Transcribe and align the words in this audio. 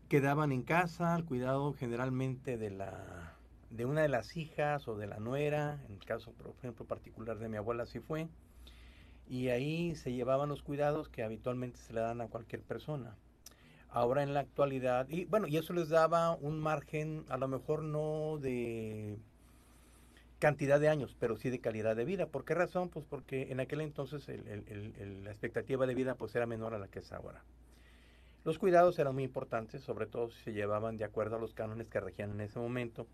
quedaban 0.07 0.53
en 0.53 0.63
casa 0.63 1.13
al 1.13 1.25
cuidado 1.25 1.73
generalmente 1.73 2.57
de 2.57 2.69
la 2.69 3.35
de 3.69 3.85
una 3.85 4.01
de 4.01 4.07
las 4.07 4.37
hijas 4.37 4.87
o 4.87 4.95
de 4.95 5.07
la 5.07 5.19
nuera, 5.19 5.83
en 5.87 5.95
el 5.95 6.05
caso 6.05 6.31
por 6.31 6.55
ejemplo 6.57 6.85
particular 6.85 7.37
de 7.37 7.49
mi 7.49 7.57
abuela 7.57 7.83
así 7.83 7.99
fue, 7.99 8.29
y 9.27 9.49
ahí 9.49 9.93
se 9.95 10.13
llevaban 10.13 10.47
los 10.47 10.63
cuidados 10.63 11.09
que 11.09 11.21
habitualmente 11.21 11.79
se 11.79 11.91
le 11.91 11.99
dan 11.99 12.21
a 12.21 12.27
cualquier 12.27 12.61
persona. 12.61 13.17
Ahora 13.95 14.23
en 14.23 14.33
la 14.33 14.39
actualidad, 14.39 15.07
y 15.07 15.25
bueno, 15.25 15.47
y 15.47 15.57
eso 15.57 15.71
les 15.71 15.89
daba 15.89 16.35
un 16.35 16.59
margen, 16.59 17.25
a 17.29 17.37
lo 17.37 17.47
mejor 17.47 17.83
no 17.83 18.39
de 18.39 19.19
cantidad 20.39 20.79
de 20.79 20.89
años, 20.89 21.15
pero 21.19 21.37
sí 21.37 21.49
de 21.49 21.61
calidad 21.61 21.95
de 21.95 22.03
vida. 22.03 22.25
¿Por 22.25 22.43
qué 22.43 22.55
razón? 22.55 22.89
Pues 22.89 23.05
porque 23.05 23.51
en 23.51 23.59
aquel 23.59 23.81
entonces 23.81 24.27
la 24.27 25.31
expectativa 25.31 25.85
de 25.85 25.95
vida 25.95 26.15
pues 26.15 26.35
era 26.35 26.45
menor 26.45 26.73
a 26.73 26.79
la 26.79 26.87
que 26.87 26.99
es 26.99 27.13
ahora. 27.13 27.43
Los 28.43 28.57
cuidados 28.57 28.99
eran 28.99 29.13
muy 29.13 29.23
importantes, 29.23 29.83
sobre 29.83 30.05
todo 30.05 30.29
si 30.29 30.43
se 30.43 30.53
llevaban 30.53 30.97
de 30.97 31.05
acuerdo 31.05 31.37
a 31.37 31.39
los 31.39 31.53
cánones 31.53 31.87
que 31.87 32.01
regían 32.01 32.31
en 32.31 32.41
ese 32.41 32.59
momento, 32.59 33.07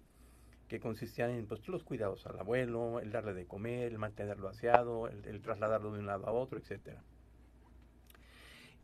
que 0.70 0.80
consistían 0.80 1.30
en 1.32 1.46
pues, 1.46 1.68
los 1.68 1.84
cuidados 1.84 2.26
al 2.26 2.40
abuelo, 2.40 3.00
el 3.00 3.12
darle 3.12 3.36
de 3.36 3.46
comer, 3.46 3.92
el 3.92 4.00
mantenerlo 4.00 4.48
aseado, 4.48 5.08
el, 5.08 5.42
trasladarlo 5.42 5.92
de 5.92 6.00
un 6.00 6.08
lado 6.08 6.26
a 6.26 6.32
otro, 6.32 6.58
etcétera. 6.58 7.04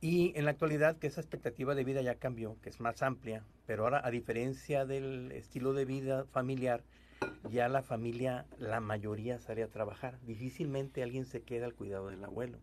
Y 0.01 0.37
en 0.37 0.45
la 0.45 0.51
actualidad 0.51 0.97
que 0.97 1.07
esa 1.07 1.21
expectativa 1.21 1.73
de 1.75 1.83
vida 1.83 2.01
ya 2.01 2.15
cambió, 2.15 2.59
que 2.61 2.69
es 2.69 2.79
más 2.79 3.01
amplia, 3.01 3.47
pero 3.65 3.83
ahora 3.83 4.05
a 4.05 4.11
diferencia 4.11 4.85
del 4.85 5.31
estilo 5.31 5.73
de 5.73 5.85
vida 5.85 6.25
familiar, 6.25 6.83
ya 7.49 7.69
la 7.69 7.81
familia, 7.83 8.47
la 8.57 8.79
mayoría 8.81 9.39
sale 9.39 9.63
a 9.63 9.69
trabajar. 9.71 10.19
Difícilmente 10.21 11.03
alguien 11.03 11.25
se 11.25 11.43
queda 11.43 11.65
al 11.65 11.75
cuidado 11.75 12.07
del 12.09 12.23
abuelo. 12.23 12.59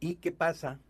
¿Y 0.00 0.16
qué 0.16 0.32
pasa? 0.32 0.80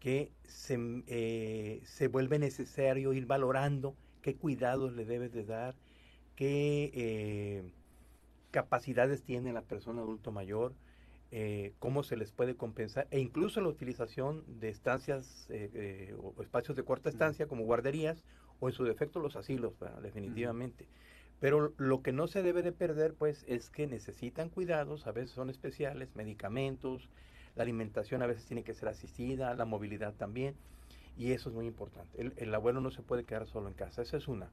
Que 0.00 0.32
se, 0.44 0.78
eh, 1.06 1.80
se 1.84 2.08
vuelve 2.08 2.38
necesario 2.38 3.12
ir 3.12 3.26
valorando 3.26 3.96
qué 4.22 4.36
cuidados 4.36 4.92
le 4.94 5.04
debes 5.04 5.32
de 5.32 5.44
dar, 5.44 5.76
qué 6.36 6.90
eh, 6.94 7.72
capacidades 8.50 9.22
tiene 9.24 9.52
la 9.52 9.62
persona 9.62 10.02
adulto 10.02 10.32
mayor, 10.32 10.74
eh, 11.32 11.74
cómo 11.78 12.02
se 12.02 12.16
les 12.16 12.32
puede 12.32 12.56
compensar 12.56 13.06
e 13.12 13.20
incluso 13.20 13.60
la 13.60 13.68
utilización 13.68 14.42
de 14.58 14.68
estancias 14.68 15.46
eh, 15.50 15.70
eh, 15.74 16.16
o 16.20 16.42
espacios 16.42 16.76
de 16.76 16.82
corta 16.82 17.08
estancia 17.08 17.46
como 17.46 17.64
guarderías 17.64 18.24
o 18.58 18.68
en 18.68 18.74
su 18.74 18.82
defecto 18.82 19.20
los 19.20 19.36
asilos, 19.36 19.74
definitivamente. 20.02 20.88
Pero 21.38 21.72
lo 21.78 22.02
que 22.02 22.12
no 22.12 22.26
se 22.26 22.42
debe 22.42 22.62
de 22.62 22.72
perder 22.72 23.14
pues 23.14 23.44
es 23.46 23.70
que 23.70 23.86
necesitan 23.86 24.50
cuidados, 24.50 25.06
a 25.06 25.12
veces 25.12 25.30
son 25.30 25.50
especiales, 25.50 26.14
medicamentos, 26.16 27.08
la 27.54 27.62
alimentación 27.62 28.22
a 28.22 28.26
veces 28.26 28.44
tiene 28.46 28.64
que 28.64 28.74
ser 28.74 28.88
asistida, 28.88 29.54
la 29.54 29.64
movilidad 29.64 30.14
también, 30.14 30.56
y 31.16 31.32
eso 31.32 31.48
es 31.48 31.54
muy 31.54 31.66
importante. 31.66 32.20
El, 32.20 32.34
el 32.36 32.54
abuelo 32.54 32.80
no 32.80 32.90
se 32.90 33.02
puede 33.02 33.24
quedar 33.24 33.46
solo 33.46 33.68
en 33.68 33.74
casa, 33.74 34.02
esa 34.02 34.16
es 34.16 34.26
una. 34.28 34.50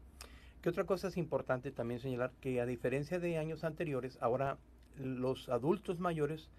¿Qué 0.62 0.70
otra 0.70 0.86
cosa 0.86 1.08
es 1.08 1.18
importante 1.18 1.72
también 1.72 2.00
señalar? 2.00 2.32
Que 2.40 2.62
a 2.62 2.66
diferencia 2.66 3.20
de 3.20 3.38
años 3.38 3.64
anteriores, 3.64 4.18
ahora 4.22 4.58
los 4.98 5.50
adultos 5.50 6.00
mayores 6.00 6.50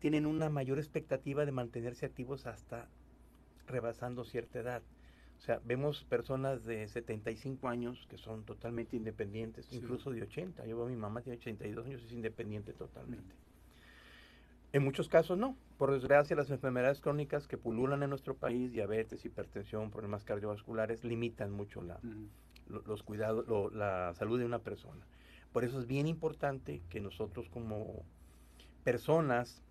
tienen 0.00 0.26
una 0.26 0.50
mayor 0.50 0.78
expectativa 0.78 1.44
de 1.44 1.52
mantenerse 1.52 2.06
activos 2.06 2.46
hasta 2.46 2.88
rebasando 3.66 4.24
cierta 4.24 4.58
edad. 4.58 4.82
O 5.38 5.42
sea, 5.42 5.60
vemos 5.64 6.04
personas 6.04 6.64
de 6.64 6.86
75 6.88 7.68
años 7.68 8.06
que 8.10 8.18
son 8.18 8.44
totalmente 8.44 8.96
independientes, 8.96 9.72
incluso 9.72 10.10
de 10.10 10.22
80. 10.22 10.66
Yo 10.66 10.76
veo 10.76 10.86
a 10.86 10.88
mi 10.88 10.96
mamá 10.96 11.22
tiene 11.22 11.38
82 11.38 11.86
años 11.86 12.02
y 12.02 12.06
es 12.06 12.12
independiente 12.12 12.72
totalmente. 12.72 13.34
En 14.72 14.84
muchos 14.84 15.08
casos 15.08 15.38
no. 15.38 15.56
Por 15.78 15.92
desgracia, 15.92 16.36
las 16.36 16.50
enfermedades 16.50 17.00
crónicas 17.00 17.48
que 17.48 17.56
pululan 17.56 18.02
en 18.02 18.10
nuestro 18.10 18.36
país, 18.36 18.72
diabetes, 18.72 19.24
hipertensión, 19.24 19.90
problemas 19.90 20.24
cardiovasculares, 20.24 21.04
limitan 21.04 21.50
mucho 21.50 21.82
la, 21.82 21.98
los 22.68 23.02
cuidados, 23.02 23.72
la 23.72 24.12
salud 24.14 24.38
de 24.38 24.44
una 24.44 24.58
persona. 24.58 25.06
Por 25.52 25.64
eso 25.64 25.80
es 25.80 25.86
bien 25.86 26.06
importante 26.06 26.82
que 26.90 27.00
nosotros 27.00 27.48
como 27.48 28.04
personas 28.84 29.62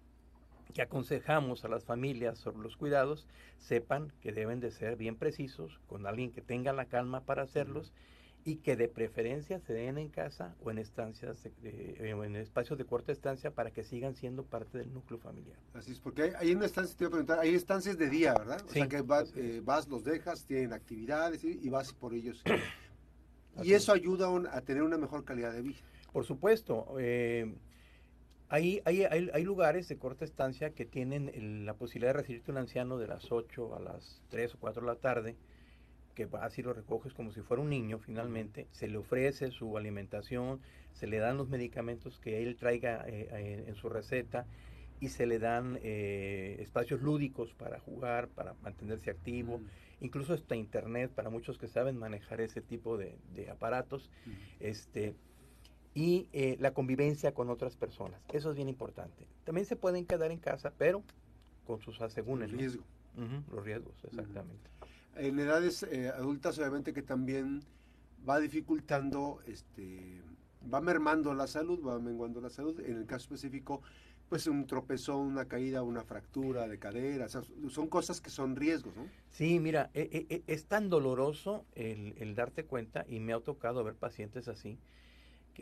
que 0.73 0.81
aconsejamos 0.81 1.65
a 1.65 1.67
las 1.67 1.83
familias 1.83 2.37
sobre 2.37 2.63
los 2.63 2.77
cuidados, 2.77 3.27
sepan 3.57 4.13
que 4.21 4.31
deben 4.31 4.59
de 4.59 4.71
ser 4.71 4.95
bien 4.95 5.15
precisos, 5.15 5.79
con 5.87 6.05
alguien 6.05 6.31
que 6.31 6.41
tenga 6.41 6.73
la 6.73 6.85
calma 6.85 7.21
para 7.21 7.43
hacerlos 7.43 7.91
y 8.45 8.57
que 8.57 8.75
de 8.75 8.87
preferencia 8.87 9.59
se 9.59 9.73
den 9.73 9.97
en 9.97 10.09
casa 10.09 10.55
o 10.63 10.71
en 10.71 10.77
estancias 10.77 11.45
eh, 11.63 11.97
en 11.99 12.35
espacios 12.35 12.77
de 12.77 12.85
corta 12.85 13.11
estancia 13.11 13.51
para 13.51 13.71
que 13.71 13.83
sigan 13.83 14.15
siendo 14.15 14.43
parte 14.45 14.77
del 14.77 14.93
núcleo 14.93 15.19
familiar. 15.19 15.57
Así 15.73 15.91
es, 15.91 15.99
porque 15.99 16.33
hay, 16.37 16.53
una 16.53 16.65
estancia, 16.65 16.95
te 16.95 17.05
voy 17.05 17.07
a 17.07 17.11
preguntar, 17.11 17.39
hay 17.39 17.53
estancias 17.53 17.97
de 17.97 18.09
día, 18.09 18.33
¿verdad? 18.33 18.63
O 18.65 18.69
sea 18.69 18.87
que 18.87 18.97
eh, 18.97 19.61
vas, 19.63 19.87
los 19.87 20.03
dejas, 20.03 20.45
tienen 20.45 20.71
actividades 20.73 21.43
y, 21.43 21.69
vas 21.69 21.93
por 21.93 22.13
ellos. 22.13 22.41
y 23.63 23.73
eso 23.73 23.91
ayuda 23.91 24.29
a 24.51 24.61
tener 24.61 24.83
una 24.83 24.97
mejor 24.97 25.25
calidad 25.25 25.51
de 25.51 25.61
vida. 25.61 25.79
Por 26.13 26.25
supuesto. 26.25 26.95
Eh, 26.97 27.53
hay, 28.49 28.81
hay, 28.85 29.03
hay, 29.03 29.43
lugares 29.43 29.87
de 29.87 29.97
corta 29.97 30.25
estancia 30.25 30.71
que 30.71 30.85
tienen 30.85 31.65
la 31.65 31.75
posibilidad 31.75 32.13
de 32.13 32.21
recibirte 32.21 32.51
un 32.51 32.57
anciano 32.57 32.97
de 32.97 33.07
las 33.07 33.31
8 33.31 33.75
a 33.75 33.79
las 33.79 34.23
3 34.29 34.55
o 34.55 34.59
4 34.59 34.81
de 34.81 34.87
la 34.87 34.95
tarde, 34.95 35.35
que 36.15 36.25
vas 36.25 36.57
y 36.57 36.63
lo 36.63 36.73
recoges 36.73 37.13
como 37.13 37.31
si 37.31 37.41
fuera 37.41 37.61
un 37.61 37.69
niño 37.69 37.99
finalmente, 37.99 38.67
se 38.71 38.87
le 38.87 38.97
ofrece 38.97 39.51
su 39.51 39.77
alimentación, 39.77 40.59
se 40.93 41.05
le 41.05 41.19
dan 41.19 41.37
los 41.37 41.47
medicamentos 41.47 42.19
que 42.19 42.41
él 42.41 42.55
traiga 42.55 43.05
eh, 43.07 43.29
eh, 43.31 43.63
en 43.67 43.75
su 43.75 43.87
receta 43.87 44.47
y 44.99 45.09
se 45.09 45.27
le 45.27 45.37
dan 45.39 45.79
eh, 45.81 46.57
espacios 46.59 47.01
lúdicos 47.01 47.53
para 47.53 47.79
jugar, 47.79 48.29
para 48.29 48.55
mantenerse 48.55 49.11
activo, 49.11 49.61
incluso 50.01 50.33
hasta 50.33 50.55
internet 50.55 51.11
para 51.11 51.29
muchos 51.29 51.57
que 51.57 51.67
saben 51.67 51.97
manejar 51.97 52.41
ese 52.41 52.61
tipo 52.61 52.97
de, 52.97 53.15
aparatos. 53.49 54.09
este, 54.59 55.13
y 55.93 56.27
eh, 56.33 56.57
la 56.59 56.73
convivencia 56.73 57.33
con 57.33 57.49
otras 57.49 57.75
personas. 57.75 58.21
Eso 58.29 58.51
es 58.51 58.55
bien 58.55 58.69
importante. 58.69 59.27
También 59.43 59.65
se 59.65 59.75
pueden 59.75 60.05
quedar 60.05 60.31
en 60.31 60.39
casa, 60.39 60.71
pero 60.77 61.03
con 61.65 61.81
sus 61.81 62.01
asegúnes. 62.01 62.51
Riesgo. 62.51 62.83
los 63.51 63.63
riesgos, 63.63 63.95
exactamente. 64.03 64.69
En 65.15 65.39
edades 65.39 65.83
eh, 65.83 66.09
adultas, 66.09 66.57
obviamente 66.59 66.93
que 66.93 67.01
también 67.01 67.61
va 68.27 68.39
dificultando, 68.39 69.39
este, 69.45 70.21
va 70.71 70.79
mermando 70.81 71.33
la 71.33 71.47
salud, 71.47 71.85
va 71.85 71.99
menguando 71.99 72.39
la 72.39 72.49
salud. 72.49 72.79
En 72.79 72.97
el 72.97 73.05
caso 73.05 73.25
específico, 73.25 73.81
pues 74.29 74.47
un 74.47 74.67
tropezón, 74.67 75.27
una 75.27 75.45
caída, 75.45 75.81
una 75.81 76.03
fractura 76.03 76.67
de 76.67 76.77
cadera, 76.77 77.27
son 77.27 77.87
cosas 77.87 78.21
que 78.21 78.29
son 78.29 78.55
riesgos, 78.55 78.95
¿no? 78.95 79.07
Sí, 79.31 79.59
mira, 79.59 79.89
eh, 79.95 80.43
es 80.45 80.65
tan 80.65 80.89
doloroso 80.89 81.65
el, 81.73 82.13
el, 82.19 82.35
darte 82.35 82.63
cuenta, 82.63 83.05
y 83.09 83.19
me 83.19 83.33
ha 83.33 83.39
tocado 83.39 83.83
ver 83.83 83.95
pacientes 83.95 84.47
así, 84.47 84.77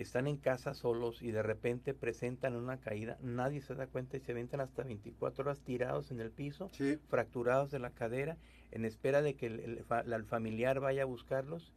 están 0.02 0.28
en 0.28 0.38
casa 0.38 0.74
solos 0.74 1.22
y 1.22 1.32
de 1.32 1.44
repente 1.44 1.94
presentan 1.94 2.56
una 2.56 2.78
caída, 2.78 3.18
nadie 3.22 3.62
se 3.62 3.76
da 3.76 3.88
cuenta 3.88 4.18
y 4.18 4.20
se 4.22 4.34
ventan 4.34 4.62
hasta 4.62 4.84
24 4.84 5.44
horas 5.44 5.60
tirados 5.62 6.12
en 6.12 6.20
el 6.20 6.32
piso, 6.32 6.70
fracturados 7.10 7.72
de 7.72 7.80
la 7.80 7.92
cadera, 7.92 8.38
en 8.72 8.86
espera 8.86 9.22
de 9.22 9.36
que 9.36 9.48
el, 9.48 10.26
familiar 10.26 10.80
vaya 10.80 11.04
a 11.04 11.06
buscarlos 11.06 11.74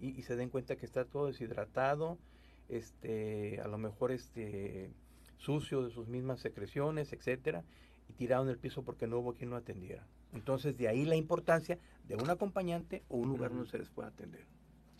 y, 0.00 0.22
se 0.22 0.36
den 0.36 0.50
cuenta 0.50 0.76
que 0.76 0.86
está 0.86 1.04
todo 1.04 1.26
deshidratado, 1.26 2.18
este, 2.68 3.60
a 3.60 3.68
lo 3.68 3.78
mejor 3.78 4.12
este, 4.12 4.90
sucio 5.38 5.82
de 5.82 5.90
sus 5.90 6.08
mismas 6.08 6.40
secreciones, 6.40 7.12
etcétera, 7.12 7.64
y 8.08 8.12
tirado 8.12 8.44
en 8.44 8.50
el 8.50 8.58
piso 8.58 8.82
porque 8.82 9.06
no 9.06 9.18
hubo 9.18 9.34
quien 9.34 9.50
lo 9.50 9.56
atendiera. 9.56 10.06
Entonces, 10.32 10.76
de 10.76 10.88
ahí 10.88 11.04
la 11.04 11.16
importancia 11.16 11.78
de 12.06 12.16
un 12.16 12.28
acompañante 12.28 13.04
o 13.08 13.16
un 13.16 13.28
lugar 13.28 13.50
donde 13.50 13.70
se 13.70 13.78
les 13.78 13.88
pueda 13.88 14.08
atender. 14.08 14.44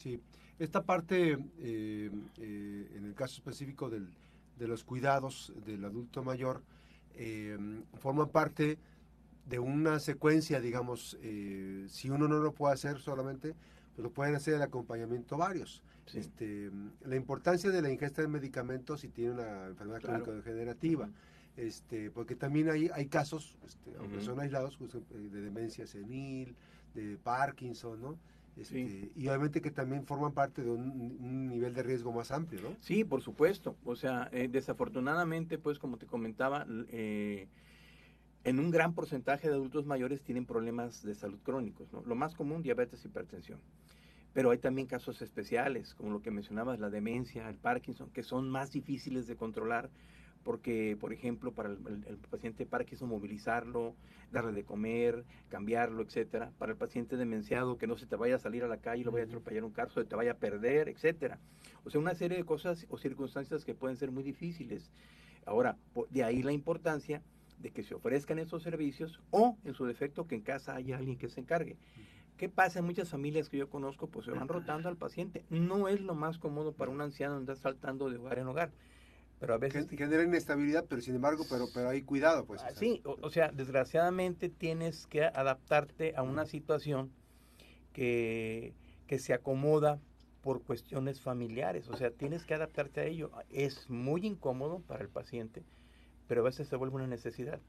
Sí. 0.05 0.21
Esta 0.59 0.85
parte, 0.85 1.33
eh, 1.59 2.11
eh, 2.39 2.93
en 2.95 3.05
el 3.05 3.15
caso 3.15 3.35
específico 3.35 3.91
del, 3.91 4.09
de 4.59 4.69
los 4.69 4.85
cuidados 4.85 5.53
del 5.67 5.85
adulto 5.85 6.23
mayor, 6.23 6.63
eh, 7.17 7.59
forma 7.95 8.27
parte 8.27 8.79
de 9.49 9.59
una 9.59 9.99
secuencia, 9.99 10.61
digamos, 10.61 11.19
si 11.89 12.09
uno 12.09 12.29
no 12.29 12.39
lo 12.39 12.53
puede 12.53 12.75
hacer 12.75 12.99
solamente, 12.99 13.55
pero 13.97 14.11
pueden 14.11 14.35
hacer 14.37 14.55
el 14.55 14.63
acompañamiento 14.63 15.37
varios. 15.37 15.83
Este, 16.15 16.71
la 17.05 17.17
importancia 17.17 17.71
de 17.71 17.83
la 17.83 17.91
ingesta 17.91 18.23
de 18.23 18.29
medicamentos 18.29 19.01
si 19.01 19.09
tiene 19.09 19.33
una 19.33 19.67
enfermedad 19.67 20.01
crónica 20.01 20.31
degenerativa. 20.31 21.09
Este, 21.57 22.11
porque 22.11 22.35
también 22.35 22.69
hay, 22.69 22.91
hay 22.93 23.07
casos, 23.07 23.57
este, 23.65 23.97
aunque 23.99 24.21
son 24.21 24.41
aislados, 24.41 24.77
pues, 24.77 24.95
eh, 24.95 25.01
de 25.31 25.41
demencia 25.41 25.87
senil, 25.87 26.57
de 26.95 27.17
Parkinson, 27.23 28.01
¿no? 28.01 28.19
Este, 28.57 29.11
y 29.17 29.27
obviamente 29.29 29.61
que 29.61 29.71
también 29.71 30.07
forman 30.07 30.33
parte 30.33 30.63
de 30.63 30.71
un, 30.71 31.49
nivel 31.49 31.75
de 31.75 31.83
riesgo 31.83 32.13
más 32.13 32.31
amplio, 32.31 32.61
¿no? 32.63 32.77
Sí, 32.81 33.05
por 33.05 33.21
supuesto. 33.21 33.77
O 33.85 33.97
sea, 33.97 34.29
eh, 34.33 34.49
desafortunadamente, 34.49 35.59
pues 35.59 35.79
como 35.79 35.97
te 35.97 36.07
comentaba, 36.07 36.67
eh, 36.89 37.49
en 38.45 38.61
un 38.61 38.71
gran 38.71 38.95
porcentaje 38.95 39.49
de 39.49 39.55
adultos 39.55 39.87
mayores 39.87 40.23
tienen 40.23 40.47
problemas 40.47 41.03
de 41.03 41.15
salud 41.15 41.39
crónicos, 41.43 41.93
¿no? 41.93 42.03
Lo 42.03 42.15
más 42.15 42.35
común, 42.35 42.63
diabetes 42.63 43.05
y 43.05 43.09
hipertensión. 43.09 43.59
Pero 44.33 44.51
hay 44.51 44.59
también 44.59 44.87
casos 44.87 45.23
especiales, 45.23 45.95
como 45.95 46.11
lo 46.11 46.23
que 46.23 46.31
mencionabas, 46.31 46.79
la 46.79 46.91
demencia, 46.91 47.49
el 47.49 47.57
Parkinson, 47.57 48.11
que 48.11 48.23
son 48.23 48.51
más 48.51 48.71
difíciles 48.71 49.27
de 49.27 49.37
controlar 49.37 49.91
porque, 50.45 50.97
por 51.01 51.13
ejemplo, 51.13 51.53
para 51.53 51.71
el, 51.71 52.19
paciente 52.31 52.67
Parkinson 52.67 53.09
movilizarlo, 53.09 53.95
darle 54.31 54.53
de 54.53 54.65
comer, 54.65 55.25
cambiarlo, 55.49 56.03
etcétera. 56.03 56.53
Para 56.59 56.73
el 56.73 56.79
paciente 56.79 57.17
demenciado, 57.17 57.79
que 57.79 57.87
no 57.87 57.97
se 57.97 58.07
te 58.07 58.15
vaya 58.15 58.37
a 58.37 58.39
salir 58.39 58.63
a 58.63 58.69
la 58.69 58.77
calle 58.77 59.01
y 59.01 59.05
lo 59.05 59.11
vaya 59.11 59.25
a 59.25 59.27
atropellar 59.27 59.65
un 59.65 59.73
carro, 59.73 59.91
se 59.91 60.05
te 60.05 60.15
vaya 60.15 60.33
a 60.33 60.37
perder, 60.37 60.89
etcétera. 60.89 61.41
O 61.85 61.91
sea, 61.91 62.01
una 62.01 62.15
serie 62.15 62.37
de 62.37 62.45
cosas 62.45 62.87
o 62.91 62.99
circunstancias 62.99 63.65
que 63.65 63.75
pueden 63.75 63.97
ser 63.97 64.13
muy 64.13 64.23
difíciles. 64.23 64.93
Ahora, 65.47 65.77
de 66.11 66.23
ahí 66.23 66.43
la 66.43 66.53
importancia 66.53 67.23
de 67.59 67.71
que 67.71 67.83
se 67.83 67.95
ofrezcan 67.95 68.39
esos 68.39 68.63
servicios 68.63 69.21
o, 69.31 69.57
en 69.65 69.75
su 69.75 69.87
defecto, 69.87 70.27
que 70.27 70.35
en 70.35 70.43
casa 70.43 70.75
haya 70.75 70.99
alguien 70.99 71.17
que 71.17 71.29
se 71.29 71.41
encargue. 71.41 71.79
¿Qué 72.37 72.49
pasa 72.49 72.81
en 72.81 72.85
muchas 72.85 73.09
familias 73.11 73.49
que 73.49 73.57
yo 73.57 73.71
conozco? 73.71 74.09
Pues 74.09 74.27
se 74.27 74.33
van 74.33 74.49
rotando 74.49 74.89
al 74.89 74.97
paciente. 74.97 75.45
No 75.51 75.89
es 75.89 76.01
lo 76.01 76.15
más 76.15 76.39
cómodo 76.39 76.73
para 76.73 76.91
un 76.91 77.01
anciano 77.01 77.37
andar 77.37 77.57
saltando 77.57 78.11
de 78.11 78.19
hogar 78.19 78.39
en 78.39 78.49
hogar 78.49 78.73
pero 79.39 79.55
a 79.55 79.59
veces... 79.59 79.87
Que 79.87 79.97
genera 79.97 80.23
inestabilidad, 80.23 80.87
pero 80.89 81.03
sin 81.03 81.15
embargo, 81.15 81.45
pero, 81.49 81.67
pero 81.73 81.89
hay 81.89 82.03
cuidado, 82.03 82.45
pues. 82.47 82.63
Ah, 82.63 82.71
sí, 82.75 83.03
o, 83.05 83.31
sea, 83.31 83.51
desgraciadamente 83.51 84.49
tienes 84.49 85.07
que 85.07 85.25
adaptarte 85.25 86.15
a 86.17 86.23
una 86.23 86.47
situación 86.47 87.11
que, 87.93 88.75
que 89.07 89.19
se 89.19 89.35
acomoda 89.35 90.01
por 90.43 90.63
cuestiones 90.63 91.23
familiares, 91.23 91.89
o 91.89 91.97
sea, 91.97 92.11
tienes 92.11 92.45
que 92.45 92.53
adaptarte 92.53 93.01
a 93.01 93.05
ello. 93.05 93.31
Es 93.51 93.89
muy 93.89 94.27
incómodo 94.27 94.81
para 94.81 95.03
el 95.03 95.09
paciente, 95.09 95.63
pero 96.29 96.43
a 96.43 96.45
veces 96.45 96.69
se 96.69 96.77
vuelve 96.77 96.97
una 96.97 97.07
necesidad. 97.07 97.61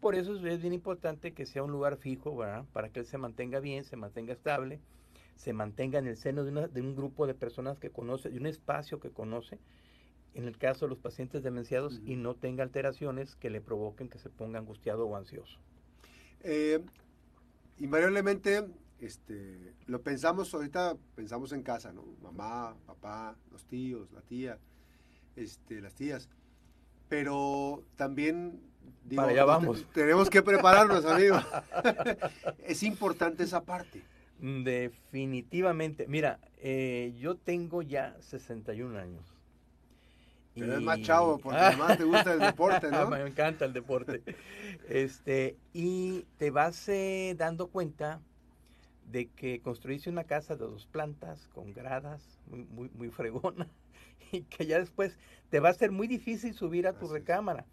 Por 0.00 0.14
eso 0.14 0.34
es 0.46 0.60
bien 0.60 0.74
importante 0.74 1.32
que 1.32 1.46
sea 1.46 1.62
un 1.62 1.72
lugar 1.72 1.96
fijo, 1.96 2.36
¿verdad? 2.36 2.66
Para 2.72 2.90
que 2.90 3.00
él 3.00 3.06
se 3.06 3.18
mantenga 3.18 3.60
bien, 3.60 3.84
se 3.84 3.96
mantenga 3.96 4.32
estable, 4.32 4.78
se 5.36 5.52
mantenga 5.52 5.98
en 5.98 6.06
el 6.06 6.16
seno 6.16 6.44
de, 6.44 6.68
de 6.68 6.80
un 6.82 6.94
grupo 6.94 7.26
de 7.26 7.34
personas 7.34 7.78
que 7.78 7.90
conoce, 7.90 8.28
de 8.28 8.38
un 8.38 8.46
espacio 8.46 9.00
que 9.00 9.10
conoce, 9.10 9.58
en 10.38 10.46
el 10.46 10.56
caso 10.56 10.84
de 10.84 10.90
los 10.90 10.98
pacientes 11.00 11.42
demenciados 11.42 12.00
y 12.06 12.14
no 12.14 12.36
tenga 12.36 12.62
alteraciones 12.62 13.34
que 13.34 13.50
le 13.50 13.60
provoquen 13.60 14.08
que 14.08 14.20
se 14.20 14.30
ponga 14.30 14.60
angustiado 14.60 15.04
o 15.04 15.16
ansioso. 15.16 15.58
Eh, 16.42 16.80
invariablemente, 17.78 18.64
este, 19.00 19.74
lo 19.86 20.00
pensamos 20.00 20.54
ahorita, 20.54 20.96
pensamos 21.16 21.50
en 21.50 21.64
casa, 21.64 21.92
¿no? 21.92 22.04
Mamá, 22.22 22.76
papá, 22.86 23.36
los 23.50 23.64
tíos, 23.64 24.12
la 24.12 24.20
tía, 24.20 24.58
este, 25.34 25.80
las 25.80 25.94
tías. 25.94 26.28
Pero 27.08 27.82
también 27.96 28.60
Para 29.16 29.32
allá 29.32 29.44
vamos. 29.44 29.86
tenemos 29.92 30.30
que 30.30 30.40
prepararnos, 30.40 31.04
amigos. 31.04 31.44
es 32.64 32.84
importante 32.84 33.42
esa 33.42 33.64
parte. 33.64 34.04
Definitivamente. 34.38 36.06
Mira, 36.06 36.38
eh, 36.58 37.12
yo 37.18 37.34
tengo 37.36 37.82
ya 37.82 38.16
61 38.20 38.96
años 38.96 39.37
pero 40.58 40.74
es 40.74 40.82
más 40.82 41.00
chavo, 41.02 41.38
porque 41.42 41.58
además 41.58 41.98
te 41.98 42.04
gusta 42.04 42.32
el 42.32 42.40
deporte, 42.40 42.90
¿no? 42.90 43.08
Me 43.10 43.26
encanta 43.26 43.64
el 43.64 43.72
deporte. 43.72 44.22
Este, 44.88 45.56
y 45.72 46.26
te 46.36 46.50
vas 46.50 46.88
eh, 46.88 47.34
dando 47.36 47.68
cuenta 47.68 48.20
de 49.10 49.26
que 49.28 49.60
construiste 49.60 50.10
una 50.10 50.24
casa 50.24 50.54
de 50.54 50.64
dos 50.64 50.86
plantas, 50.86 51.48
con 51.54 51.72
gradas, 51.72 52.22
muy, 52.46 52.64
muy, 52.64 52.90
muy 52.94 53.10
fregona, 53.10 53.68
y 54.32 54.42
que 54.42 54.66
ya 54.66 54.78
después 54.78 55.16
te 55.50 55.60
va 55.60 55.70
a 55.70 55.74
ser 55.74 55.90
muy 55.90 56.06
difícil 56.06 56.54
subir 56.54 56.86
a 56.86 56.92
tu 56.92 57.08
recámara. 57.08 57.64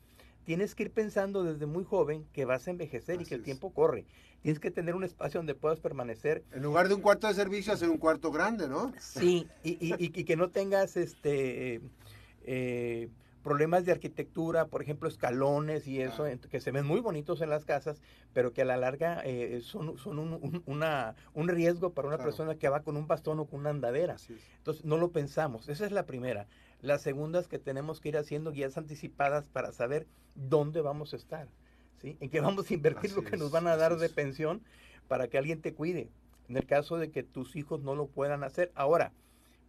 Tienes 0.46 0.76
que 0.76 0.84
ir 0.84 0.92
pensando 0.92 1.44
desde 1.44 1.66
muy 1.66 1.84
joven 1.84 2.26
que 2.32 2.46
vas 2.46 2.68
a 2.68 2.72
envejecer 2.72 3.20
y 3.20 3.26
que 3.26 3.34
el 3.34 3.42
tiempo 3.42 3.74
corre. 3.74 4.06
Tienes 4.44 4.60
que 4.60 4.70
tener 4.70 4.94
un 4.94 5.04
espacio 5.04 5.40
donde 5.40 5.56
puedas 5.56 5.80
permanecer. 5.80 6.44
En 6.52 6.62
lugar 6.62 6.88
de 6.88 6.94
un 6.94 7.02
cuarto 7.02 7.28
de 7.28 7.34
servicio, 7.34 7.74
hacer 7.74 7.90
un 7.90 7.98
cuarto 7.98 8.32
grande, 8.32 8.68
¿no? 8.68 8.94
Sí, 9.00 9.48
y, 9.64 9.72
y, 9.72 9.96
y 9.98 10.24
que 10.24 10.36
no 10.36 10.52
tengas 10.52 10.98
este 10.98 11.82
eh, 12.46 13.10
problemas 13.46 13.86
de 13.86 13.92
arquitectura, 13.92 14.66
por 14.66 14.82
ejemplo, 14.82 15.08
escalones 15.08 15.88
y 15.88 16.02
eso, 16.02 16.26
que 16.50 16.60
se 16.60 16.72
ven 16.72 16.84
muy 16.84 17.00
bonitos 17.00 17.42
en 17.42 17.52
las 17.52 17.64
casas, 17.64 18.02
pero 18.34 18.54
que 18.54 18.64
a 18.64 18.66
la 18.66 18.76
larga 18.76 19.22
eh, 19.24 19.62
son, 19.62 20.00
son 20.00 20.18
un, 20.18 20.64
una, 20.66 21.16
un, 21.36 21.48
riesgo 21.48 21.94
para 21.94 22.08
una 22.08 22.18
persona 22.18 22.56
que 22.56 22.70
va 22.70 22.82
con 22.82 22.98
un 22.98 23.06
bastón 23.06 23.40
o 23.40 23.46
con 23.46 23.60
una 23.60 23.70
andadera. 23.70 24.16
Entonces, 24.58 24.84
no 24.84 24.98
lo 24.98 25.12
pensamos. 25.12 25.70
Esa 25.70 25.86
es 25.86 25.92
la 25.92 26.08
primera. 26.08 26.48
La 26.82 26.98
segunda 26.98 27.40
es 27.40 27.48
que 27.48 27.60
tenemos 27.60 28.02
que 28.02 28.10
ir 28.10 28.18
haciendo 28.18 28.52
guías 28.52 28.80
anticipadas 28.80 29.48
para 29.48 29.72
saber 29.72 30.08
dónde 30.34 30.82
vamos 30.82 31.14
a 31.14 31.18
estar, 31.18 31.48
¿sí? 32.02 32.18
en 32.20 32.32
qué 32.32 32.42
vamos 32.42 32.72
a 32.72 32.74
invertir 32.74 33.12
lo 33.12 33.24
que 33.24 33.38
nos 33.38 33.52
van 33.52 33.68
a 33.68 33.78
dar 33.78 33.98
de 33.98 34.10
pensión 34.10 34.64
para 35.08 35.28
que 35.28 35.38
alguien 35.38 35.62
te 35.62 35.76
cuide. 35.76 36.10
En 36.50 36.58
el 36.58 36.66
caso 36.66 36.98
de 36.98 37.12
que 37.12 37.22
tus 37.22 37.56
hijos 37.56 37.82
no 37.82 37.94
lo 37.94 38.08
puedan 38.08 38.44
hacer. 38.44 38.72
Ahora, 38.74 39.14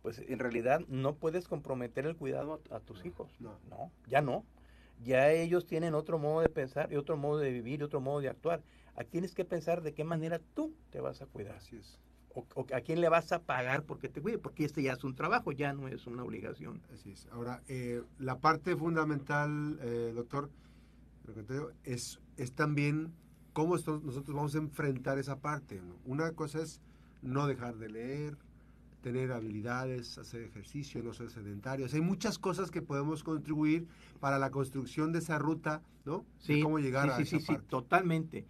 pues 0.07 0.21
en 0.21 0.39
realidad 0.39 0.83
no 0.87 1.17
puedes 1.17 1.49
comprometer 1.49 2.07
el 2.07 2.15
cuidado 2.15 2.63
a, 2.71 2.79
tus 2.79 3.05
hijos. 3.05 3.29
No. 3.41 3.59
no, 3.69 3.91
ya 4.07 4.23
no. 4.23 4.45
Ya 5.03 5.33
ellos 5.33 5.67
tienen 5.67 5.95
otro 5.95 6.17
modo 6.21 6.43
de 6.43 6.49
pensar 6.49 6.93
y 6.93 6.95
otro 6.95 7.17
modo 7.17 7.39
de 7.39 7.51
vivir 7.51 7.81
y 7.81 7.83
otro 7.83 8.01
modo 8.01 8.21
de 8.21 8.29
actuar. 8.29 8.63
Aquí 8.95 9.11
tienes 9.11 9.35
que 9.35 9.45
pensar 9.45 9.83
de 9.83 9.95
qué 9.95 10.05
manera 10.05 10.41
tú 10.55 10.73
te 10.91 11.01
vas 11.01 11.23
a 11.23 11.27
cuidar. 11.27 11.57
Así 11.57 11.75
es. 11.75 11.99
O, 12.37 12.47
a 12.73 12.81
quién 12.83 13.01
le 13.01 13.09
vas 13.09 13.33
a 13.33 13.41
pagar 13.41 13.83
porque 13.83 14.09
te 14.09 14.23
cuide, 14.23 14.39
porque 14.39 14.65
este 14.65 14.81
ya 14.81 14.93
es 14.93 15.03
un 15.03 15.17
trabajo, 15.17 15.51
ya 15.51 15.73
no 15.73 15.89
es 15.89 16.07
una 16.07 16.23
obligación. 16.23 16.81
Así 16.95 17.11
es. 17.11 17.27
Ahora, 17.33 17.65
eh, 17.67 18.01
la 18.21 18.39
parte 18.39 18.77
fundamental, 18.77 19.77
eh, 19.83 20.13
doctor, 20.15 20.51
es, 21.83 22.21
es 22.37 22.53
también 22.53 23.13
cómo 23.53 23.75
nosotros 23.75 24.37
vamos 24.37 24.55
a 24.55 24.59
enfrentar 24.59 25.19
esa 25.19 25.41
parte. 25.41 25.83
Una 26.05 26.31
cosa 26.31 26.63
es 26.63 26.81
no 27.23 27.49
dejar 27.49 27.75
de 27.79 27.89
leer, 27.89 28.39
tener 29.07 29.31
habilidades, 29.31 30.19
hacer 30.19 30.43
ejercicio, 30.43 31.01
no 31.01 31.13
ser 31.13 31.31
sedentarios. 31.31 31.95
Hay 31.95 32.01
muchas 32.01 32.41
cosas 32.41 32.73
que 32.73 32.83
podemos 32.83 33.23
contribuir 33.23 33.87
para 34.19 34.37
la 34.37 34.51
construcción 34.51 35.13
de 35.13 35.21
esa 35.21 35.39
ruta, 35.39 35.81
¿no? 36.05 36.25
Sí, 36.41 36.61
cómo 36.61 36.81
llegar 36.81 37.09
a 37.09 37.13
esa 37.13 37.39
sí, 37.39 37.39
sí, 37.39 37.57
totalmente. 37.69 38.47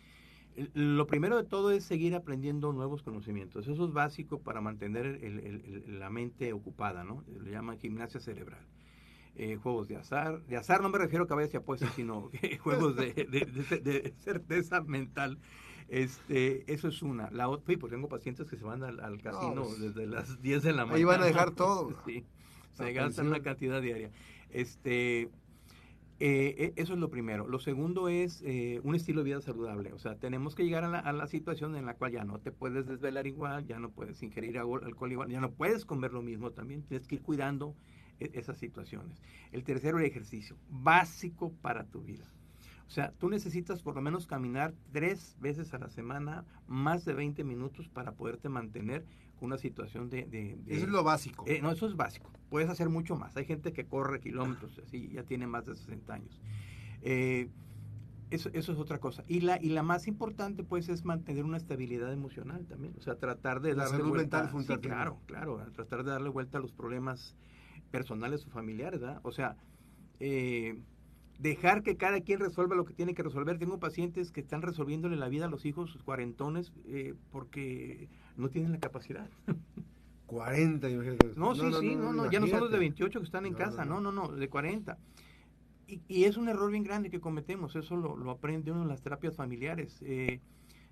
Lo 0.73 1.07
primero 1.07 1.37
de 1.37 1.45
todo 1.45 1.73
es 1.73 1.85
seguir 1.85 2.15
aprendiendo 2.15 2.73
nuevos 2.73 3.03
conocimientos. 3.03 3.69
Eso 3.69 3.85
es 3.85 3.93
básico 3.93 4.39
para 4.39 4.63
mantener 4.63 5.21
la 5.89 6.09
mente 6.09 6.55
ocupada, 6.55 7.05
¿no? 7.05 7.23
Le 7.45 7.51
llaman 7.51 7.77
gimnasia 7.77 8.19
cerebral. 8.19 8.65
Eh, 9.35 9.57
juegos 9.57 9.89
de 9.89 9.97
azar. 9.97 10.41
De 10.47 10.57
azar 10.57 10.81
no 10.81 10.89
me 10.89 10.97
refiero 10.97 11.27
a 11.27 11.29
cabeza 11.29 11.59
y 11.59 11.59
apuestas, 11.59 11.93
sino 11.95 12.31
juegos 12.63 12.97
de, 12.97 13.13
de, 13.13 14.15
certeza 14.21 14.81
mental. 14.81 15.39
Este, 15.89 16.71
eso 16.73 16.89
es 16.89 17.03
una. 17.03 17.31
La 17.31 17.49
otra, 17.49 17.77
pues 17.79 17.93
tengo 17.93 18.09
pacientes 18.09 18.49
que 18.49 18.57
se 18.57 18.65
van 18.65 18.83
al, 18.83 19.23
casino 19.23 19.65
pues, 19.65 19.81
desde 19.81 20.07
las 20.07 20.41
10 20.43 20.63
de 20.63 20.73
la 20.73 20.85
mañana. 20.85 20.97
Ahí 20.97 21.05
van 21.05 21.23
a 21.23 21.27
dejar 21.27 21.53
todo. 21.53 21.95
sí, 22.07 22.25
se 22.75 22.93
gastan 22.93 23.29
una 23.29 23.41
cantidad 23.41 23.81
diaria. 23.81 24.11
Este, 24.51 25.31
eh, 26.19 26.73
e, 26.77 26.81
eso 26.81 26.95
es 26.95 26.99
lo 26.99 27.11
primero. 27.11 27.47
Lo 27.47 27.59
segundo 27.59 28.09
es 28.09 28.43
eh, 28.45 28.81
un 28.83 28.95
estilo 28.95 29.21
de 29.21 29.25
vida 29.27 29.41
saludable. 29.41 29.93
O 29.93 29.99
sea, 29.99 30.17
tenemos 30.17 30.55
que 30.55 30.65
llegar 30.65 30.85
a 30.85 31.13
la, 31.13 31.27
situación 31.27 31.77
en 31.77 31.87
la 31.87 31.95
cual 31.95 32.13
ya 32.13 32.25
no 32.25 32.39
te 32.39 32.53
puedes 32.53 32.87
desvelar 32.87 33.27
igual, 33.27 33.67
ya 33.67 33.79
no 33.79 33.91
puedes 33.91 34.23
ingerir 34.23 34.59
alcohol 34.59 35.13
igual, 35.13 35.29
ya 35.29 35.41
no 35.41 35.53
puedes 35.53 35.85
comer 35.85 36.13
lo 36.13 36.23
mismo 36.23 36.51
también. 36.53 36.83
Tienes 36.83 37.07
que 37.07 37.17
ir 37.17 37.23
cuidando 37.23 37.75
e, 38.19 38.31
esas 38.35 38.59
situaciones. 38.59 39.23
El 39.53 39.63
tercero, 39.63 39.99
el 39.99 40.05
ejercicio, 40.05 40.57
básico 40.69 41.53
para 41.61 41.85
tu 41.85 42.03
vida. 42.03 42.33
O 42.87 42.91
sea, 42.91 43.13
tú 43.19 43.29
necesitas 43.29 43.83
por 43.83 43.97
lo 43.97 44.01
menos 44.01 44.27
caminar 44.27 44.73
tres 44.93 45.37
veces 45.41 45.75
a 45.75 45.79
la 45.79 45.91
semana, 45.91 46.45
más 46.69 47.05
de 47.05 47.15
20 47.15 47.43
minutos 47.45 47.89
para 47.89 48.13
poderte 48.13 48.49
mantener 48.49 49.05
con 49.39 49.49
una 49.49 49.59
situación 49.59 50.09
de... 50.09 50.59
eso 50.67 50.85
es 50.85 50.89
lo 50.89 51.03
básico. 51.03 51.45
Eh, 51.47 51.61
no, 51.61 51.73
eso 51.73 51.87
es 51.87 51.97
básico. 51.97 52.31
Puedes 52.49 52.71
hacer 52.71 52.89
mucho 52.89 53.17
más. 53.17 53.37
Hay 53.37 53.45
gente 53.45 53.73
que 53.73 53.87
corre 53.87 54.21
kilómetros, 54.21 54.79
así, 54.79 55.09
ya 55.09 55.25
tiene 55.25 55.47
más 55.47 55.67
de 55.67 55.75
60 55.75 56.15
años. 56.15 56.41
Eh, 57.03 57.49
eso, 58.31 58.51
eso, 58.53 58.73
es 58.73 58.79
otra 58.79 58.99
cosa. 58.99 59.25
Y 59.27 59.41
la, 59.41 59.61
y 59.61 59.69
la 59.71 59.83
más 59.83 60.07
importante, 60.07 60.65
pues, 60.65 60.89
es 60.89 61.05
mantener 61.05 61.45
una 61.45 61.57
estabilidad 61.57 62.13
emocional 62.13 62.67
también. 62.67 62.95
O 62.97 63.01
sea, 63.01 63.17
tratar 63.17 63.61
de 63.61 63.75
darle 63.75 64.03
vuelta... 64.03 64.51
sí, 64.51 64.77
claro, 64.79 65.21
claro. 65.27 65.59
Tratar 65.75 66.05
de 66.05 66.13
darle 66.13 66.29
vuelta 66.29 66.59
a 66.59 66.61
los 66.61 66.73
problemas 66.73 67.37
personales 67.91 68.47
o 68.47 68.51
familiares, 68.51 69.01
¿verdad? 69.01 69.21
O 69.25 69.33
sea... 69.33 69.57
Eh, 70.19 70.81
dejar 71.39 71.83
que 71.83 71.97
cada 71.97 72.21
quien 72.21 72.41
resuelva 72.41 72.77
lo 72.77 72.85
que 72.85 72.95
tiene 72.95 73.15
que 73.15 73.23
resolver. 73.23 73.59
Tengo 73.59 73.79
pacientes 73.79 74.33
que 74.33 74.41
están 74.41 74.63
resolviéndole 74.63 75.17
la 75.17 75.29
vida 75.29 75.47
a 75.47 75.49
los 75.49 75.65
hijos 75.65 75.99
cuarentones 76.05 76.73
eh, 76.87 77.15
porque 77.31 78.09
no 78.37 78.49
tienen 78.49 78.73
la 78.73 78.79
capacidad. 78.79 79.29
40, 80.27 80.91
imagínate. 80.91 81.33
No, 81.37 81.55
sí, 81.55 81.63
sí, 81.81 81.95
no, 81.95 82.13
no, 82.13 82.31
ya 82.31 82.41
no 82.41 82.49
son 82.49 82.61
los 82.61 82.73
de 82.73 82.79
28 82.79 83.21
que 83.21 83.25
están 83.25 83.47
en 83.47 83.55
casa, 83.55 83.85
no, 83.85 84.01
no, 84.01 84.11
no, 84.11 84.29
de 84.29 84.49
40. 84.49 84.99
Y, 85.87 86.03
y, 86.09 86.25
es 86.25 86.37
un 86.37 86.49
error 86.49 86.69
bien 86.69 86.83
grande 86.83 87.11
que 87.11 87.21
cometemos, 87.21 87.77
eso 87.77 87.97
lo, 87.97 88.17
lo 88.17 88.33
aprende 88.33 88.73
uno 88.73 88.83
en 88.83 88.89
las 88.89 89.03
terapias 89.03 89.37
familiares. 89.37 90.01
Eh, 90.03 90.41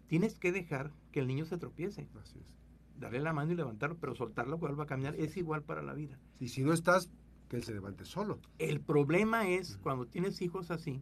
tienes 0.06 0.38
que 0.38 0.52
dejar 0.52 0.92
que 1.10 1.18
el 1.18 1.26
niño 1.26 1.46
se 1.46 1.58
tropiece. 1.58 2.06
Así 2.22 2.38
es. 2.38 3.00
Darle 3.00 3.18
la 3.18 3.32
mano 3.32 3.50
y 3.50 3.56
levantarlo, 3.56 3.96
pero 4.00 4.14
soltarlo 4.14 4.56
vuelva 4.56 4.84
a 4.84 4.86
caminar 4.86 5.16
es 5.16 5.36
igual 5.36 5.62
para 5.62 5.82
la 5.82 5.94
vida. 5.94 6.16
Y 6.38 6.48
si 6.48 6.62
no 6.62 6.72
estás, 6.72 7.10
que 7.54 7.58
él 7.58 7.62
se 7.64 7.72
levante 7.72 8.04
solo. 8.04 8.40
El 8.58 8.80
problema 8.80 9.48
es 9.48 9.78
cuando 9.80 10.06
tienes 10.06 10.42
hijos 10.42 10.72
así, 10.72 11.00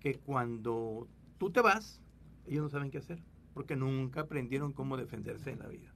que 0.00 0.14
cuando 0.14 1.06
tú 1.38 1.50
te 1.50 1.60
vas, 1.60 2.00
ellos 2.46 2.62
no 2.62 2.68
saben 2.70 2.90
qué 2.90 2.98
hacer, 2.98 3.18
porque 3.52 3.76
nunca 3.76 4.22
aprendieron 4.22 4.72
cómo 4.72 4.96
defenderse 4.96 5.50
en 5.50 5.58
la 5.58 5.68
vida. 5.68 5.90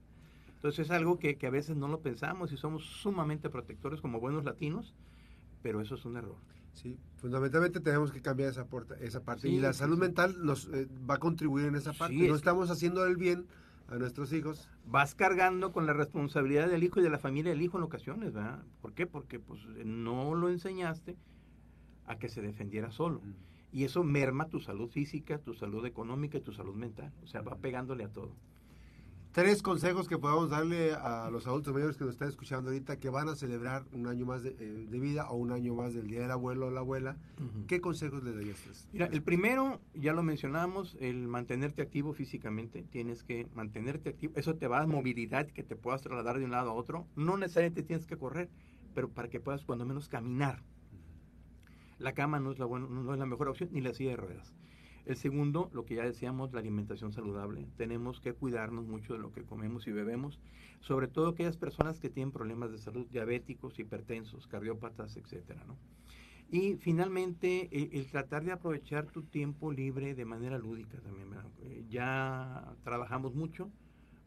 Entonces 0.57 0.87
es 0.87 0.91
algo 0.91 1.19
que, 1.19 1.37
que 1.37 1.47
a 1.47 1.51
veces 1.51 1.75
no 1.77 1.89
lo 1.89 2.01
pensamos 2.01 2.53
y 2.53 2.59
somos 2.59 2.85
sumamente 2.85 3.49
protectores 3.49 4.03
como 4.03 4.21
buenos 4.21 4.45
latinos, 4.45 4.93
pero 5.63 5.81
eso 5.81 5.95
es 5.95 6.05
un 6.05 6.19
error. 6.19 6.37
Sí, 6.75 6.99
fundamentalmente 7.17 7.81
tenemos 7.81 8.13
que 8.13 8.21
cambiar 8.21 8.51
esa, 8.51 8.67
porta, 8.67 8.95
esa 9.01 9.23
parte. 9.23 9.49
y 9.49 9.59
la 9.59 9.73
salud 9.73 9.97
mental 9.99 10.37
nos 10.45 10.69
eh, 10.75 10.87
va 11.09 11.15
a 11.15 11.19
contribuir 11.19 11.67
en 11.67 11.77
esa 11.77 11.95
parte. 11.95 12.15
Sí, 12.15 12.29
no 12.29 12.35
es- 12.35 12.41
estamos 12.41 12.71
haciendo 12.71 13.07
el 13.07 13.17
bien 13.17 13.47
a 13.88 13.97
nuestros 13.97 14.33
hijos. 14.33 14.69
Vas 14.87 15.14
cargando 15.14 15.73
con 15.73 15.87
la 15.87 15.93
responsabilidad 15.93 16.69
del 16.69 16.83
hijo 16.83 17.00
y 17.00 17.02
de 17.02 17.11
la 17.11 17.19
familia 17.19 17.52
del 17.52 17.62
hijo 17.62 17.78
en 17.78 17.85
ocasiones, 17.85 18.33
¿verdad? 18.33 18.62
¿Por 18.81 18.93
qué? 18.95 19.07
Porque 19.07 19.38
pues 19.38 19.64
no 19.85 20.35
lo 20.35 20.49
enseñaste 20.49 21.16
a 22.07 22.19
que 22.19 22.28
se 22.28 22.43
defendiera 22.43 22.90
solo. 22.90 23.21
Y 23.73 23.85
eso 23.85 24.05
merma 24.05 24.49
tu 24.49 24.61
salud 24.61 24.88
física, 24.88 25.38
tu 25.38 25.55
salud 25.55 25.85
económica 25.85 26.38
y 26.38 26.40
tu 26.40 26.52
salud 26.52 26.75
mental. 26.75 27.12
O 27.23 27.26
sea, 27.26 27.43
va 27.43 27.57
pegándole 27.57 28.05
a 28.05 28.09
todo. 28.09 28.35
Tres 29.37 29.61
consejos 29.61 30.09
que 30.09 30.16
podamos 30.16 30.49
darle 30.49 30.95
a 30.95 31.28
los 31.31 31.47
adultos 31.47 31.75
mayores 31.75 31.99
que 31.99 32.05
nos 32.05 32.14
están 32.14 32.28
escuchando 32.31 32.71
ahorita 32.71 32.99
que 32.99 33.11
van 33.11 33.28
a 33.28 33.37
celebrar 33.37 33.85
un 33.93 34.07
año 34.07 34.25
más 34.25 34.43
de, 34.43 34.57
eh, 34.59 34.87
de 34.88 34.99
vida 34.99 35.28
o 35.28 35.37
un 35.37 35.52
año 35.52 35.75
más 35.75 35.93
del 35.93 36.07
Día 36.07 36.23
del 36.23 36.31
Abuelo 36.31 36.69
o 36.69 36.71
la 36.71 36.81
Abuela. 36.81 37.19
¿Qué 37.66 37.83
consejos 37.83 38.25
les 38.25 38.35
darías? 38.35 38.88
Mira, 38.95 39.05
el 39.12 39.23
primero, 39.23 39.83
ya 39.93 40.14
lo 40.14 40.23
mencionamos, 40.23 40.97
el 41.00 41.28
mantenerte 41.28 41.83
activo 41.83 42.14
físicamente. 42.14 42.83
Tienes 42.85 43.25
que 43.25 43.47
mantenerte 43.55 44.09
activo. 44.09 44.33
Eso 44.37 44.55
te 44.57 44.69
va 44.69 44.78
a 44.78 44.81
dar 44.81 44.88
movilidad, 44.88 45.47
que 45.49 45.62
te 45.62 45.76
puedas 45.76 46.00
trasladar 46.00 46.38
de 46.38 46.47
un 46.47 46.52
lado 46.52 46.71
a 46.71 46.73
otro. 46.73 47.07
No 47.14 47.37
necesariamente 47.37 47.83
tienes 47.83 48.07
que 48.07 48.16
correr, 48.16 48.49
pero 48.95 49.11
para 49.11 49.28
que 49.28 49.38
puedas 49.38 49.66
cuando 49.66 49.85
menos 49.85 50.09
caminar. 50.09 50.62
La 51.99 52.14
cama 52.14 52.40
no 52.40 52.52
es 52.52 52.59
la, 52.59 52.64
buena- 52.64 52.87
no 52.88 53.12
es 53.12 53.19
la 53.19 53.26
mejor 53.26 53.49
opción, 53.49 53.69
ni 53.71 53.83
la 53.83 53.93
silla 53.93 54.12
de 54.12 54.16
ruedas. 54.16 54.55
El 55.07 55.17
segundo, 55.17 55.71
lo 55.73 55.85
que 55.87 55.95
ya 55.95 56.05
decíamos, 56.05 56.53
la 56.53 56.61
alimentación 56.61 57.13
saludable. 57.13 57.67
Tenemos 57.77 58.21
que 58.21 58.35
cuidarnos 58.35 58.87
mucho 58.87 59.15
de 59.15 59.21
lo 59.21 59.33
que 59.33 59.45
comemos 59.45 59.87
y 59.87 59.93
bebemos, 59.93 60.41
sobre 60.81 61.09
todo 61.09 61.29
aquellas 61.29 61.57
personas 61.57 62.01
que 62.01 62.11
tienen 62.11 62.33
problemas 62.33 62.73
de 62.73 62.79
salud, 62.79 63.07
diabéticos, 63.09 63.79
hipertensos, 63.79 64.47
cardiópatas, 64.49 65.17
etcétera. 65.17 65.65
Y 66.49 66.77
finalmente, 66.77 67.69
el, 67.73 67.91
el 67.93 68.11
tratar 68.11 68.45
de 68.45 68.53
aprovechar 68.53 69.07
tu 69.07 69.23
tiempo 69.23 69.73
libre 69.73 70.15
de 70.15 70.25
manera 70.25 70.59
lúdica 70.59 71.01
también. 71.01 71.31
Eh, 71.63 71.85
Ya 71.89 72.77
trabajamos 72.85 73.35
mucho, 73.35 73.71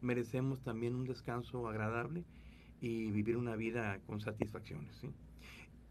merecemos 0.00 0.62
también 0.62 0.94
un 0.94 1.06
descanso 1.06 1.68
agradable 1.68 2.24
y 2.80 3.10
vivir 3.10 3.36
una 3.36 3.56
vida 3.56 4.00
con 4.06 4.20
satisfacciones. 4.20 5.00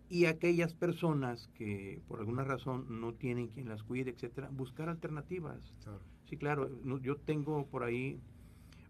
Y 0.09 0.25
aquellas 0.25 0.73
personas 0.73 1.49
que 1.55 2.01
por 2.07 2.19
alguna 2.19 2.43
razón 2.43 2.99
no 2.99 3.13
tienen 3.13 3.47
quien 3.47 3.69
las 3.69 3.83
cuide, 3.83 4.09
etcétera, 4.09 4.49
buscar 4.51 4.89
alternativas. 4.89 5.59
Claro. 5.83 5.99
Sí, 6.27 6.37
claro, 6.37 6.69
yo 7.01 7.17
tengo 7.17 7.65
por 7.67 7.83
ahí 7.83 8.19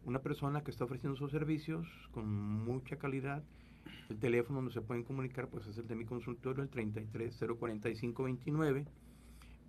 una 0.05 0.19
persona 0.19 0.61
que 0.61 0.71
está 0.71 0.85
ofreciendo 0.85 1.17
sus 1.17 1.31
servicios 1.31 1.87
con 2.11 2.27
mucha 2.29 2.97
calidad. 2.97 3.43
El 4.09 4.17
teléfono 4.17 4.59
donde 4.59 4.73
se 4.73 4.81
pueden 4.81 5.03
comunicar 5.03 5.47
pues 5.49 5.67
es 5.67 5.77
el 5.77 5.87
de 5.87 5.95
mi 5.95 6.05
consultorio, 6.05 6.63
el 6.63 6.69
33 6.69 7.37
045 7.59 8.23
29 8.23 8.85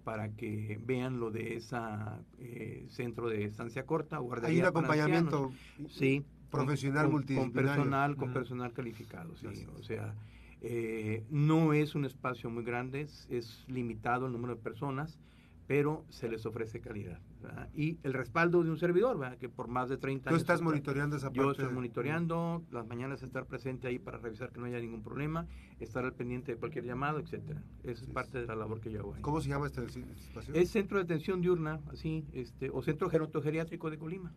para 0.05 0.31
que 0.31 0.81
vean 0.85 1.21
lo 1.21 1.31
de 1.31 1.57
esa 1.57 2.21
eh, 2.39 2.87
centro 2.89 3.29
de 3.29 3.45
estancia 3.45 3.85
corta 3.85 4.19
o 4.19 4.23
Hay 4.23 4.29
guardería 4.29 4.63
un 4.63 4.69
acompañamiento. 4.69 5.53
Sí, 5.89 6.25
profesional 6.51 7.11
con, 7.11 7.23
con 7.23 7.53
personal, 7.53 8.17
con 8.17 8.33
personal 8.33 8.73
calificado, 8.73 9.37
sí. 9.37 9.47
O 9.79 9.83
sea, 9.83 10.15
eh, 10.63 11.25
no 11.31 11.73
es 11.73 11.95
un 11.95 12.05
espacio 12.05 12.51
muy 12.51 12.65
grande, 12.65 13.03
es, 13.03 13.27
es 13.31 13.65
limitado 13.69 14.27
el 14.27 14.33
número 14.33 14.55
de 14.57 14.61
personas, 14.63 15.19
pero 15.67 16.05
se 16.09 16.29
les 16.29 16.45
ofrece 16.47 16.81
calidad. 16.81 17.21
¿verdad? 17.41 17.69
Y 17.73 17.97
el 18.03 18.13
respaldo 18.13 18.63
de 18.65 18.71
un 18.71 18.77
servidor, 18.77 19.17
¿verdad? 19.17 19.39
que 19.39 19.49
por 19.49 19.69
más 19.69 19.89
de 19.89 19.97
30 19.99 20.25
Tú 20.25 20.31
años... 20.31 20.43
estás 20.43 20.57
está- 20.57 20.65
monitoreando 20.65 21.15
esa 21.17 21.29
parte. 21.29 21.39
Yo 21.41 21.51
estoy 21.53 21.67
de- 21.69 21.73
monitoreando, 21.73 22.65
las 22.73 22.87
mañanas 22.89 23.23
estar 23.23 23.47
presente 23.47 23.87
ahí 23.87 24.01
para 24.01 24.19
revisar 24.19 24.51
que 24.51 24.59
no 24.59 24.67
haya 24.67 24.81
ningún 24.81 25.03
problema, 25.05 25.47
estar 25.79 26.05
al 26.05 26.13
pendiente 26.13 26.53
de 26.53 26.59
cualquier 26.59 26.85
llamado, 26.87 27.21
etcétera. 27.21 27.63
Esa 27.85 28.05
es 28.05 28.11
parte 28.11 28.41
de 28.41 28.47
la 28.49 28.57
labor 28.57 28.81
que 28.81 28.91
yo 28.91 28.99
hago 28.99 29.15
ahí. 29.15 29.23
¿Cómo 29.23 29.41
se 29.41 29.49
llama 29.49 29.67
este 29.69 29.85
espacio? 29.85 30.53
Es 30.55 30.71
centro 30.71 30.99
de 30.99 31.05
atención 31.05 31.41
diurna, 31.41 31.81
así, 31.93 32.25
este, 32.33 32.69
o 32.71 32.83
centro 32.83 33.09
gerontogeriátrico 33.09 33.91
de 33.91 33.99
Colima. 33.99 34.33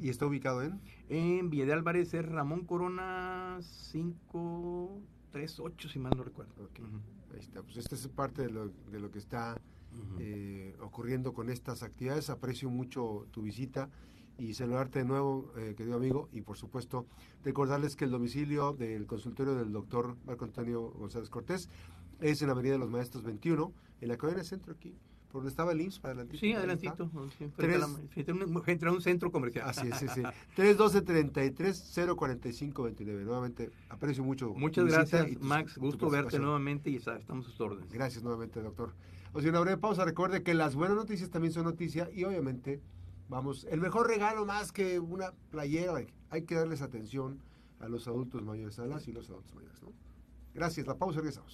¿Y 0.00 0.08
está 0.08 0.24
ubicado 0.24 0.62
en? 0.62 0.80
En 1.10 1.50
Villa 1.50 1.66
de 1.66 1.74
Álvarez 1.74 2.14
es 2.14 2.24
Ramón 2.24 2.64
Corona 2.64 3.58
538, 5.32 5.88
si 5.88 5.98
mal 5.98 6.12
no 6.16 6.24
recuerdo. 6.24 6.52
Ok. 6.64 6.80
Ujú. 6.80 7.00
Ahí 7.32 7.40
está. 7.40 7.62
Pues 7.62 7.76
esta 7.76 7.94
es 7.94 8.08
parte 8.08 8.42
de 8.42 8.50
lo, 8.50 8.68
de 8.68 9.00
lo 9.00 9.10
que 9.10 9.18
está 9.18 9.60
eh, 10.18 10.76
ocurriendo 10.80 11.32
con 11.32 11.50
estas 11.50 11.82
actividades. 11.82 12.30
Aprecio 12.30 12.70
mucho 12.70 13.26
tu 13.30 13.42
visita 13.42 13.88
y 14.38 14.54
saludarte 14.54 15.00
de 15.00 15.04
nuevo, 15.04 15.52
eh, 15.56 15.74
querido 15.76 15.96
amigo, 15.96 16.28
y 16.32 16.42
por 16.42 16.56
supuesto 16.56 17.06
recordarles 17.44 17.96
que 17.96 18.04
el 18.04 18.12
domicilio 18.12 18.72
del 18.72 19.06
consultorio 19.06 19.54
del 19.56 19.72
doctor 19.72 20.16
Marco 20.24 20.44
Antonio 20.44 20.90
González 20.90 21.28
Cortés 21.28 21.68
es 22.20 22.40
en 22.40 22.48
la 22.48 22.52
Avenida 22.54 22.74
de 22.74 22.78
los 22.78 22.90
Maestros 22.90 23.24
21, 23.24 23.72
en 24.00 24.08
la 24.08 24.16
cadena 24.16 24.44
centro 24.44 24.72
aquí, 24.72 24.94
por 25.30 25.40
donde 25.40 25.50
estaba 25.50 25.72
el 25.72 25.80
IMSS, 25.82 25.98
para 26.00 26.12
adelantito. 26.14 26.40
Sí, 26.40 26.52
adelantito. 26.52 27.10
sí, 27.38 27.46
frente, 27.54 27.74
a 27.76 27.78
la- 27.78 27.88
frente 27.88 28.30
a 28.30 28.34
un, 28.34 28.62
frente 28.62 28.86
a 28.86 28.92
un 28.92 29.02
centro 29.02 29.30
comercial. 29.30 29.68
Así 29.68 29.88
es, 29.88 29.98
sí, 29.98 30.06
sí. 30.14 30.22
312-33-045-29. 30.56 33.24
Nuevamente, 33.24 33.70
aprecio 33.88 34.24
mucho. 34.24 34.52
Muchas 34.54 34.86
gracias, 34.86 35.40
Max. 35.40 35.78
Gusto 35.78 36.10
verte 36.10 36.38
nuevamente 36.38 36.90
y 36.90 36.96
estamos 36.96 37.46
a 37.46 37.50
sus 37.50 37.60
órdenes. 37.60 37.92
Gracias 37.92 38.22
nuevamente, 38.22 38.60
doctor. 38.60 38.92
O 39.32 39.40
sea, 39.40 39.50
una 39.50 39.60
breve 39.60 39.78
pausa. 39.78 40.04
Recuerde 40.04 40.42
que 40.42 40.54
las 40.54 40.74
buenas 40.74 40.96
noticias 40.96 41.30
también 41.30 41.52
son 41.52 41.64
noticia 41.64 42.08
y 42.12 42.24
obviamente, 42.24 42.80
vamos, 43.28 43.66
el 43.70 43.80
mejor 43.80 44.06
regalo 44.08 44.46
más 44.46 44.72
que 44.72 44.98
una 44.98 45.32
playera, 45.50 45.96
hay- 45.96 46.08
hay 46.30 46.42
que 46.42 46.54
darles 46.54 46.82
atención 46.82 47.38
a 47.80 47.88
los 47.88 48.08
adultos 48.08 48.42
mayores, 48.42 48.78
a 48.78 48.86
las 48.86 49.06
y 49.08 49.12
los 49.12 49.28
adultos 49.30 49.54
mayores, 49.54 49.82
¿no? 49.82 49.92
Gracias, 50.54 50.86
la 50.86 50.96
pausa, 50.96 51.18
regresamos. 51.20 51.46